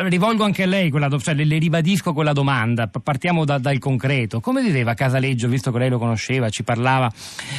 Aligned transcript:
Rivolgo 0.00 0.44
anche 0.44 0.62
a 0.62 0.66
lei, 0.66 0.90
quella, 0.90 1.08
cioè, 1.18 1.34
le, 1.34 1.58
ribadisco 1.58 2.12
quella 2.12 2.32
domanda, 2.32 2.88
partiamo 3.02 3.44
da, 3.44 3.58
dal 3.58 3.80
concreto. 3.80 4.38
Come 4.38 4.62
viveva 4.62 4.94
Casaleggio, 4.94 5.48
visto 5.48 5.72
che 5.72 5.78
lei 5.78 5.88
lo 5.88 5.98
conosceva, 5.98 6.48
ci 6.50 6.62
parlava, 6.62 7.10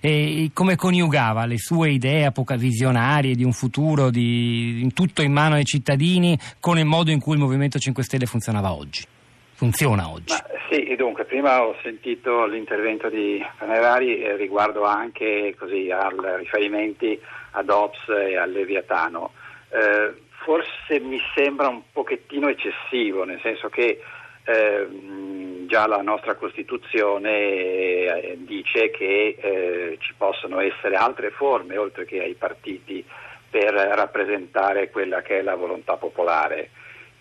eh, 0.00 0.50
come 0.54 0.74
coniugava 0.74 1.44
le 1.44 1.58
sue 1.58 1.90
idee 1.90 2.32
visionarie 2.56 3.34
di 3.34 3.44
un 3.44 3.52
futuro 3.52 4.08
di, 4.08 4.90
tutto 4.94 5.20
in 5.20 5.30
mano 5.30 5.56
ai 5.56 5.64
cittadini 5.64 6.38
con 6.58 6.78
il 6.78 6.86
modo 6.86 7.10
in 7.10 7.20
cui 7.20 7.34
il 7.34 7.40
Movimento 7.40 7.78
5 7.78 8.02
Stelle 8.02 8.24
funzionava 8.24 8.72
oggi? 8.72 9.04
Funziona 9.52 10.08
oggi? 10.08 10.32
Ma, 10.32 10.42
sì, 10.70 10.96
dunque, 10.96 11.26
prima 11.26 11.62
ho 11.62 11.76
sentito 11.82 12.46
l'intervento 12.46 13.10
di 13.10 13.44
Panerari 13.58 14.22
eh, 14.22 14.36
riguardo 14.36 14.84
anche 14.84 15.54
così, 15.58 15.90
al 15.90 16.16
riferimenti 16.38 17.20
ad 17.50 17.68
Ops 17.68 18.08
e 18.08 18.38
al 18.38 18.50
Leviatano. 18.50 19.32
Eh, 19.68 20.30
forse 20.44 21.00
mi 21.00 21.20
sembra 21.34 21.68
un 21.68 21.82
pochettino 21.92 22.48
eccessivo, 22.48 23.24
nel 23.24 23.40
senso 23.42 23.68
che 23.68 24.00
eh, 24.44 24.86
già 25.66 25.86
la 25.86 26.02
nostra 26.02 26.34
Costituzione 26.34 27.30
eh, 27.30 28.38
dice 28.38 28.90
che 28.90 29.36
eh, 29.40 29.96
ci 30.00 30.14
possono 30.16 30.60
essere 30.60 30.96
altre 30.96 31.30
forme, 31.30 31.76
oltre 31.76 32.04
che 32.04 32.20
ai 32.20 32.34
partiti, 32.34 33.04
per 33.48 33.72
rappresentare 33.72 34.90
quella 34.90 35.22
che 35.22 35.38
è 35.38 35.42
la 35.42 35.54
volontà 35.54 35.96
popolare. 35.96 36.70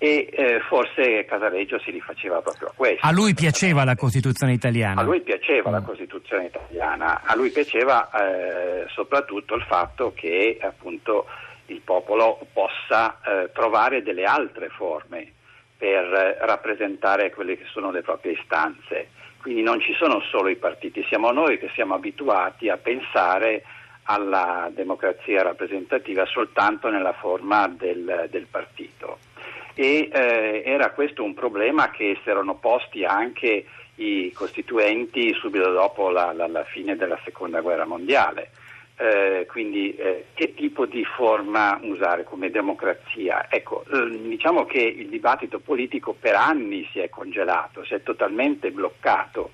E 0.00 0.28
eh, 0.30 0.60
forse 0.68 1.24
Casaleggio 1.24 1.80
si 1.80 1.90
rifaceva 1.90 2.40
proprio 2.40 2.68
a 2.68 2.72
questo. 2.72 3.04
A 3.04 3.10
lui 3.10 3.34
piaceva 3.34 3.82
la 3.82 3.96
Costituzione 3.96 4.52
italiana? 4.52 5.00
A 5.00 5.04
lui 5.04 5.20
piaceva 5.22 5.70
mm. 5.70 5.72
la 5.72 5.80
Costituzione 5.80 6.44
italiana, 6.44 7.22
a 7.24 7.34
lui 7.34 7.50
piaceva 7.50 8.08
eh, 8.10 8.86
soprattutto 8.90 9.56
il 9.56 9.62
fatto 9.62 10.12
che 10.14 10.56
appunto 10.60 11.26
il 11.68 11.80
popolo 11.80 12.38
possa 12.52 13.20
eh, 13.20 13.50
trovare 13.52 14.02
delle 14.02 14.24
altre 14.24 14.68
forme 14.68 15.32
per 15.76 16.12
eh, 16.12 16.36
rappresentare 16.40 17.30
quelle 17.30 17.56
che 17.56 17.66
sono 17.70 17.90
le 17.90 18.02
proprie 18.02 18.32
istanze. 18.32 19.10
Quindi 19.40 19.62
non 19.62 19.80
ci 19.80 19.94
sono 19.94 20.20
solo 20.20 20.48
i 20.48 20.56
partiti, 20.56 21.04
siamo 21.08 21.30
noi 21.30 21.58
che 21.58 21.70
siamo 21.74 21.94
abituati 21.94 22.68
a 22.68 22.76
pensare 22.76 23.62
alla 24.04 24.70
democrazia 24.74 25.42
rappresentativa 25.42 26.24
soltanto 26.26 26.88
nella 26.90 27.12
forma 27.12 27.68
del, 27.68 28.26
del 28.30 28.46
partito. 28.50 29.18
E 29.74 30.08
eh, 30.12 30.62
era 30.64 30.90
questo 30.90 31.22
un 31.22 31.34
problema 31.34 31.90
che 31.90 32.18
si 32.22 32.28
erano 32.28 32.56
posti 32.56 33.04
anche 33.04 33.64
i 33.96 34.32
costituenti 34.32 35.32
subito 35.34 35.70
dopo 35.70 36.10
la, 36.10 36.32
la, 36.32 36.48
la 36.48 36.64
fine 36.64 36.96
della 36.96 37.18
seconda 37.24 37.60
guerra 37.60 37.84
mondiale 37.84 38.50
eh, 39.00 39.46
quindi 39.46 39.94
eh, 39.94 40.24
che 40.34 40.54
tipo 40.54 40.84
di 40.84 41.04
forma 41.04 41.78
usare 41.82 42.24
come 42.24 42.50
democrazia? 42.50 43.46
Ecco, 43.48 43.84
diciamo 43.88 44.66
che 44.66 44.80
il 44.80 45.08
dibattito 45.08 45.60
politico 45.60 46.16
per 46.18 46.34
anni 46.34 46.88
si 46.90 46.98
è 46.98 47.08
congelato, 47.08 47.84
si 47.84 47.94
è 47.94 48.02
totalmente 48.02 48.72
bloccato 48.72 49.52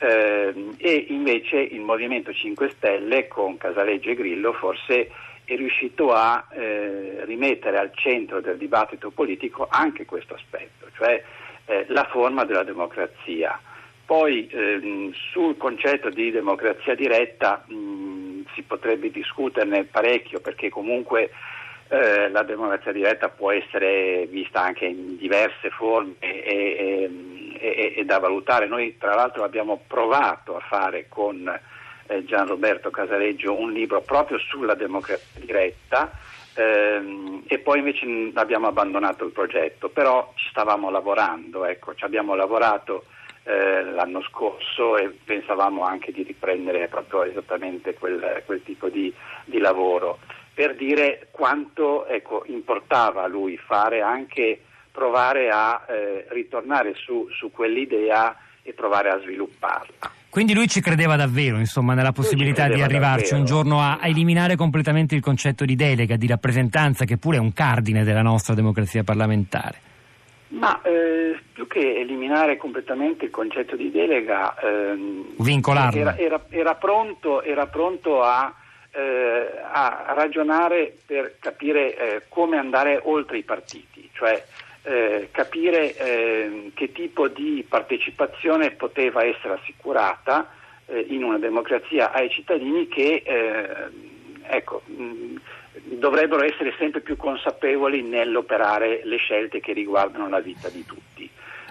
ehm, 0.00 0.74
e 0.76 1.06
invece 1.08 1.56
il 1.56 1.80
Movimento 1.80 2.30
5 2.30 2.68
Stelle 2.70 3.26
con 3.26 3.56
Casaleggio 3.56 4.10
e 4.10 4.14
Grillo 4.14 4.52
forse 4.52 5.10
è 5.44 5.56
riuscito 5.56 6.12
a 6.12 6.46
eh, 6.50 7.24
rimettere 7.24 7.78
al 7.78 7.90
centro 7.94 8.42
del 8.42 8.58
dibattito 8.58 9.10
politico 9.10 9.66
anche 9.70 10.04
questo 10.04 10.34
aspetto, 10.34 10.88
cioè 10.96 11.22
eh, 11.64 11.86
la 11.88 12.04
forma 12.10 12.44
della 12.44 12.64
democrazia. 12.64 13.58
Poi 14.04 14.46
ehm, 14.50 15.12
sul 15.30 15.56
concetto 15.56 16.10
di 16.10 16.30
democrazia 16.30 16.94
diretta 16.94 17.64
mh, 17.66 18.23
potrebbe 18.66 19.10
discuterne 19.10 19.84
parecchio 19.84 20.40
perché 20.40 20.68
comunque 20.68 21.30
eh, 21.88 22.28
la 22.30 22.42
democrazia 22.42 22.92
diretta 22.92 23.28
può 23.28 23.50
essere 23.52 24.26
vista 24.26 24.62
anche 24.62 24.86
in 24.86 25.16
diverse 25.16 25.70
forme 25.70 26.14
e, 26.18 27.10
e, 27.58 27.94
e, 27.96 28.04
da 28.04 28.18
valutare. 28.18 28.66
Noi 28.66 28.96
tra 28.98 29.14
l'altro 29.14 29.44
abbiamo 29.44 29.82
provato 29.86 30.56
a 30.56 30.60
fare 30.60 31.06
con 31.08 31.46
eh, 32.06 32.24
Gian 32.24 32.46
Roberto 32.46 32.90
Casaleggio 32.90 33.58
un 33.58 33.72
libro 33.72 34.00
proprio 34.00 34.38
sulla 34.38 34.74
democrazia 34.74 35.40
diretta 35.40 36.10
ehm, 36.54 37.44
e 37.46 37.58
poi 37.58 37.78
invece 37.78 38.06
abbiamo 38.34 38.66
abbandonato 38.66 39.24
il 39.24 39.32
progetto, 39.32 39.88
però 39.88 40.32
ci 40.36 40.48
stavamo 40.50 40.90
lavorando, 40.90 41.64
ecco, 41.64 41.94
ci 41.94 42.04
abbiamo 42.04 42.34
lavorato 42.34 43.04
eh, 43.44 43.84
l'anno 43.84 44.22
scorso 44.22 44.96
e 44.96 45.10
pensavamo 45.24 45.84
anche 45.84 46.12
di 46.12 46.22
riprendere 46.22 46.88
proprio 46.88 47.24
esattamente 47.24 47.94
quel, 47.94 48.42
quel 48.46 48.62
tipo 48.62 48.88
di, 48.88 49.12
di, 49.44 49.58
lavoro 49.58 50.18
per 50.54 50.74
dire 50.74 51.28
quanto 51.30 52.06
ecco, 52.06 52.44
importava 52.46 53.22
a 53.22 53.26
lui 53.26 53.56
fare 53.58 54.00
anche 54.00 54.60
provare 54.90 55.50
a 55.50 55.84
eh, 55.88 56.26
ritornare 56.30 56.94
su, 56.94 57.28
su 57.36 57.50
quell'idea 57.50 58.36
e 58.62 58.72
provare 58.72 59.10
a 59.10 59.18
svilupparla. 59.20 60.12
Quindi 60.30 60.54
lui 60.54 60.66
ci 60.66 60.80
credeva 60.80 61.16
davvero, 61.16 61.58
insomma, 61.58 61.94
nella 61.94 62.12
possibilità 62.12 62.66
di 62.66 62.80
arrivarci 62.80 63.32
davvero. 63.32 63.38
un 63.38 63.44
giorno 63.44 63.80
a, 63.80 63.98
a, 64.00 64.08
eliminare 64.08 64.56
completamente 64.56 65.14
il 65.14 65.20
concetto 65.20 65.64
di 65.64 65.76
delega, 65.76 66.16
di 66.16 66.26
rappresentanza, 66.26 67.04
che 67.04 67.18
pure 67.18 67.36
è 67.36 67.40
un 67.40 67.52
cardine 67.52 68.04
della 68.04 68.22
nostra 68.22 68.54
democrazia 68.54 69.04
parlamentare. 69.04 69.93
Ma 70.54 70.80
eh, 70.82 71.36
più 71.52 71.66
che 71.66 71.96
eliminare 71.96 72.56
completamente 72.56 73.24
il 73.24 73.30
concetto 73.30 73.74
di 73.76 73.90
delega, 73.90 74.54
ehm, 74.60 75.34
vincolarlo. 75.38 76.00
Era, 76.00 76.16
era, 76.16 76.44
era, 76.48 76.74
pronto, 76.74 77.42
era 77.42 77.66
pronto 77.66 78.22
a, 78.22 78.54
eh, 78.92 79.50
a, 79.72 80.12
ragionare 80.14 80.96
per 81.04 81.36
capire 81.40 81.96
eh, 81.96 82.22
come 82.28 82.56
andare 82.56 83.00
oltre 83.02 83.38
i 83.38 83.42
partiti, 83.42 84.08
cioè 84.12 84.42
eh, 84.82 85.28
capire 85.32 85.96
ehm, 85.96 86.72
che 86.74 86.92
tipo 86.92 87.26
di 87.28 87.64
partecipazione 87.68 88.70
poteva 88.70 89.24
essere 89.24 89.54
assicurata 89.54 90.48
eh, 90.86 91.06
in 91.08 91.24
una 91.24 91.38
democrazia 91.38 92.12
ai 92.12 92.30
cittadini 92.30 92.86
che 92.86 93.22
eh, 93.24 93.66
ecco, 94.46 94.82
mh, 94.86 95.34
dovrebbero 95.84 96.44
essere 96.44 96.74
sempre 96.78 97.00
più 97.00 97.16
consapevoli 97.16 98.02
nell'operare 98.02 99.02
le 99.04 99.16
scelte 99.16 99.60
che 99.60 99.72
riguardano 99.72 100.28
la 100.28 100.40
vita 100.40 100.68
di 100.68 100.84
tutti. 100.84 101.28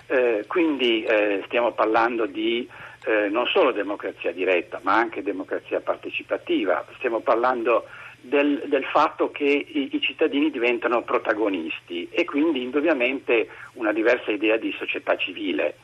Eh, 0.08 0.46
quindi 0.48 1.04
eh, 1.04 1.42
stiamo 1.46 1.72
parlando 1.72 2.26
di 2.26 2.68
eh, 3.06 3.30
non 3.30 3.48
solo 3.48 3.72
democrazia 3.72 4.32
diretta, 4.32 4.80
ma 4.84 4.96
anche 4.96 5.24
democrazia 5.24 5.80
partecipativa, 5.80 6.86
stiamo 6.98 7.20
parlando 7.20 7.86
del, 8.22 8.64
del 8.68 8.86
fatto 8.86 9.32
che 9.32 9.44
i, 9.44 9.90
i, 9.92 10.02
cittadini 10.02 10.50
diventano 10.50 11.04
protagonisti 11.04 12.08
e 12.10 12.24
quindi 12.24 12.62
indubbiamente 12.62 13.50
una 13.74 13.92
diversa 13.92 14.32
idea 14.32 14.56
di 14.58 14.74
società 14.78 15.18
civile. 15.18 15.76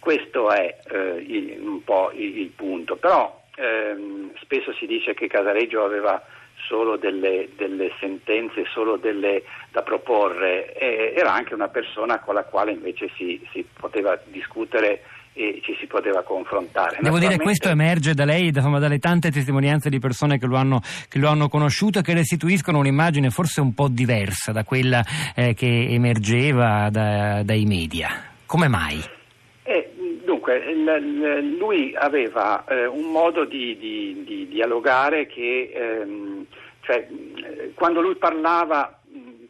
Questo 0.00 0.50
è 0.50 0.76
eh, 0.90 1.24
il, 1.26 1.60
un 1.60 1.84
po' 1.84 2.10
il, 2.12 2.38
il 2.38 2.48
punto, 2.48 2.96
però 2.96 3.42
ehm, 3.54 4.32
spesso 4.40 4.72
si 4.72 4.86
dice 4.86 5.14
che 5.14 5.28
Casareggio 5.28 5.84
aveva 5.84 6.20
solo 6.68 6.96
delle, 6.96 7.48
delle 7.56 7.90
sentenze, 8.00 8.64
solo 8.72 8.96
delle, 8.96 9.42
da 9.70 9.82
proporre, 9.82 10.72
e 10.74 11.14
era 11.16 11.32
anche 11.32 11.54
una 11.54 11.68
persona 11.68 12.20
con 12.20 12.34
la 12.34 12.44
quale 12.44 12.72
invece 12.72 13.10
si, 13.16 13.40
si 13.52 13.64
poteva 13.78 14.18
discutere 14.26 15.02
e 15.36 15.60
ci 15.64 15.76
si 15.80 15.86
poteva 15.86 16.22
confrontare. 16.22 16.98
Devo 17.00 17.18
dire 17.18 17.36
questo 17.38 17.68
emerge 17.68 18.14
da 18.14 18.24
lei, 18.24 18.46
insomma, 18.46 18.78
dalle 18.78 19.00
tante 19.00 19.30
testimonianze 19.30 19.90
di 19.90 19.98
persone 19.98 20.38
che 20.38 20.46
lo, 20.46 20.56
hanno, 20.56 20.80
che 21.08 21.18
lo 21.18 21.28
hanno 21.28 21.48
conosciuto 21.48 21.98
e 21.98 22.02
che 22.02 22.14
restituiscono 22.14 22.78
un'immagine 22.78 23.30
forse 23.30 23.60
un 23.60 23.74
po' 23.74 23.88
diversa 23.88 24.52
da 24.52 24.62
quella 24.62 25.02
eh, 25.34 25.54
che 25.54 25.88
emergeva 25.90 26.88
da, 26.90 27.42
dai 27.42 27.64
media. 27.64 28.32
Come 28.46 28.68
mai? 28.68 29.00
Eh, 29.64 29.90
dunque, 30.24 30.62
lui 31.58 31.94
aveva 31.96 32.64
eh, 32.66 32.86
un 32.86 33.10
modo 33.10 33.44
di, 33.44 33.76
di, 33.76 34.22
di 34.24 34.46
dialogare 34.46 35.26
che 35.26 35.72
ehm, 35.74 36.43
cioè, 36.84 37.06
quando 37.74 38.00
lui 38.00 38.16
parlava, 38.16 39.00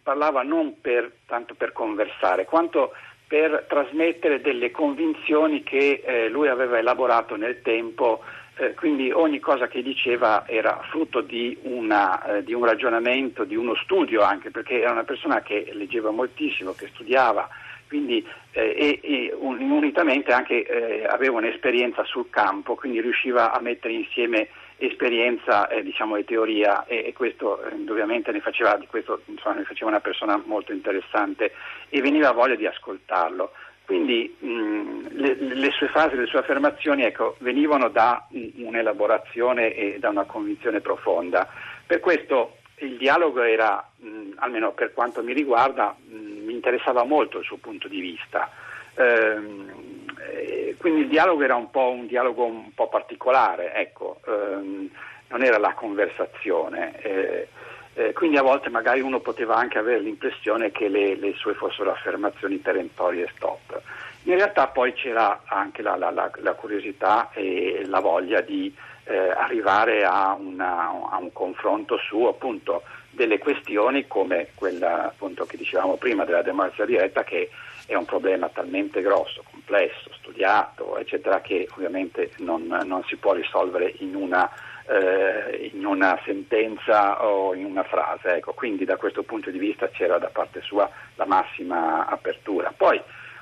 parlava 0.02 0.42
non 0.42 0.80
per, 0.80 1.10
tanto 1.26 1.54
per 1.54 1.72
conversare, 1.72 2.44
quanto 2.44 2.92
per 3.26 3.66
trasmettere 3.68 4.40
delle 4.40 4.70
convinzioni 4.70 5.62
che 5.62 6.02
eh, 6.04 6.28
lui 6.28 6.48
aveva 6.48 6.78
elaborato 6.78 7.36
nel 7.36 7.62
tempo, 7.62 8.22
eh, 8.56 8.74
quindi 8.74 9.10
ogni 9.10 9.40
cosa 9.40 9.66
che 9.66 9.82
diceva 9.82 10.46
era 10.46 10.80
frutto 10.90 11.20
di, 11.20 11.58
una, 11.62 12.36
eh, 12.36 12.44
di, 12.44 12.52
un 12.52 12.64
ragionamento, 12.64 13.44
di 13.44 13.56
uno 13.56 13.74
studio 13.74 14.22
anche, 14.22 14.50
perché 14.50 14.80
era 14.80 14.92
una 14.92 15.04
persona 15.04 15.40
che 15.42 15.70
leggeva 15.72 16.10
moltissimo, 16.10 16.72
che 16.72 16.90
studiava, 16.94 17.48
quindi 17.94 18.26
eh, 18.50 18.98
e, 19.00 19.34
un, 19.38 19.60
unitamente 19.70 20.32
anche 20.32 20.64
eh, 20.64 21.06
aveva 21.06 21.36
un'esperienza 21.36 22.02
sul 22.02 22.28
campo, 22.28 22.74
quindi 22.74 23.00
riusciva 23.00 23.52
a 23.52 23.60
mettere 23.60 23.94
insieme 23.94 24.48
esperienza 24.78 25.68
eh, 25.68 25.84
diciamo, 25.84 26.16
e 26.16 26.24
teoria 26.24 26.84
e, 26.86 27.04
e 27.06 27.12
questo 27.12 27.62
eh, 27.62 27.72
indubbiamente 27.72 28.32
ne 28.32 28.40
faceva, 28.40 28.76
questo, 28.88 29.22
insomma, 29.26 29.54
ne 29.54 29.62
faceva 29.62 29.90
una 29.90 30.00
persona 30.00 30.42
molto 30.44 30.72
interessante 30.72 31.52
e 31.88 32.00
veniva 32.00 32.32
voglia 32.32 32.56
di 32.56 32.66
ascoltarlo. 32.66 33.52
Quindi 33.84 34.34
mh, 34.40 35.08
le, 35.12 35.34
le, 35.34 35.70
sue 35.70 35.86
frasi, 35.86 36.16
le 36.16 36.26
sue 36.26 36.40
affermazioni 36.40 37.04
ecco, 37.04 37.36
venivano 37.38 37.90
da 37.90 38.26
un'elaborazione 38.56 39.72
e 39.72 39.98
da 40.00 40.08
una 40.08 40.24
convinzione 40.24 40.80
profonda. 40.80 41.46
Per 41.86 42.00
questo 42.00 42.56
il 42.78 42.96
dialogo 42.96 43.42
era, 43.42 43.88
mh, 43.98 44.32
almeno 44.36 44.72
per 44.72 44.92
quanto 44.92 45.22
mi 45.22 45.32
riguarda, 45.32 45.94
mh, 45.96 46.33
interessava 46.64 47.04
molto 47.04 47.38
il 47.38 47.44
suo 47.44 47.58
punto 47.58 47.88
di 47.88 48.00
vista. 48.00 48.50
Ehm, 48.94 50.06
eh, 50.18 50.76
quindi 50.78 51.02
il 51.02 51.08
dialogo 51.08 51.42
era 51.42 51.56
un 51.56 51.70
po' 51.70 51.90
un 51.90 52.06
dialogo 52.06 52.44
un 52.44 52.72
po' 52.74 52.88
particolare, 52.88 53.74
ecco, 53.74 54.20
ehm, 54.26 54.88
non 55.28 55.42
era 55.42 55.58
la 55.58 55.74
conversazione. 55.74 56.98
Eh, 57.02 57.48
eh, 57.96 58.12
quindi 58.12 58.38
a 58.38 58.42
volte 58.42 58.70
magari 58.70 59.00
uno 59.00 59.20
poteva 59.20 59.54
anche 59.56 59.78
avere 59.78 60.00
l'impressione 60.00 60.72
che 60.72 60.88
le, 60.88 61.14
le 61.16 61.34
sue 61.34 61.54
fossero 61.54 61.92
affermazioni 61.92 62.56
perentorie 62.56 63.24
e 63.24 63.30
stop. 63.36 63.80
In 64.24 64.36
realtà 64.36 64.68
poi 64.68 64.94
c'era 64.94 65.42
anche 65.44 65.82
la, 65.82 65.96
la, 65.96 66.10
la, 66.10 66.30
la 66.36 66.52
curiosità 66.54 67.30
e 67.32 67.82
la 67.86 68.00
voglia 68.00 68.40
di 68.40 68.74
eh, 69.04 69.16
arrivare 69.16 70.02
a, 70.02 70.32
una, 70.32 70.88
a, 71.10 71.18
un 71.18 71.30
confronto 71.32 71.98
su 71.98 72.24
appunto 72.24 72.82
delle 73.14 73.38
questioni 73.38 74.06
come 74.06 74.48
quella 74.54 75.06
appunto 75.06 75.44
che 75.46 75.56
dicevamo 75.56 75.96
prima 75.96 76.24
della 76.24 76.42
democrazia 76.42 76.84
diretta 76.84 77.24
che 77.24 77.50
è 77.86 77.94
un 77.94 78.04
problema 78.04 78.48
talmente 78.48 79.02
grosso, 79.02 79.42
complesso, 79.50 80.10
studiato, 80.14 80.96
eccetera, 80.96 81.40
che 81.40 81.68
ovviamente 81.74 82.30
non, 82.38 82.66
non 82.66 83.02
si 83.04 83.16
può 83.16 83.34
risolvere 83.34 83.94
in 83.98 84.14
una, 84.14 84.50
eh, 84.86 85.70
in 85.74 85.84
una, 85.84 86.18
sentenza 86.24 87.24
o 87.26 87.54
in 87.54 87.66
una 87.66 87.82
frase. 87.82 88.36
Ecco, 88.36 88.54
quindi 88.54 88.84
da 88.84 88.96
questo 88.96 89.22
punto 89.22 89.50
di 89.50 89.58
vista 89.58 89.88
c'era 89.88 90.18
da 90.18 90.28
parte 90.28 90.62
sua 90.62 90.88
la 91.16 91.26
massima 91.26 92.06
apertura. 92.06 92.72
Poi 92.74 93.00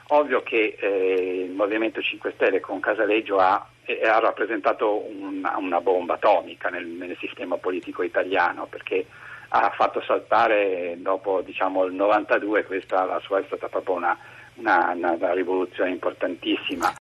ovvio 0.09 0.43
che 0.43 0.77
eh, 0.79 1.45
il 1.47 1.53
Movimento 1.53 2.03
5 2.03 2.33
Stelle 2.35 2.61
con 2.61 2.81
Casaleggio 2.81 3.39
ha, 3.39 3.55
ha 3.55 4.19
rappresentato 4.19 5.07
una, 5.09 5.57
una, 5.57 5.81
bomba 5.81 6.15
atomica 6.15 6.69
nel, 6.69 6.87
nel 6.87 7.17
sistema 7.19 7.57
politico 7.57 8.03
italiano 8.03 8.67
perché 8.67 9.07
ha 9.55 9.71
fatto 9.71 10.01
saltare 10.01 10.97
dopo 10.99 11.43
diciamo, 11.43 11.85
il 11.85 11.93
92, 11.93 12.65
questa 12.65 13.05
la 13.05 13.21
sua 13.21 13.39
è 13.39 13.45
stata 13.47 13.69
proprio 13.69 13.97
una, 13.97 14.17
una, 14.55 14.93
una, 14.95 15.33
rivoluzione 15.35 15.91
importantissima. 15.91 16.91